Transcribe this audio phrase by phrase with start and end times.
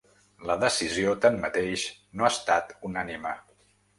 [0.49, 1.85] La decisió, tanmateix,
[2.21, 3.37] no ha estat unànime.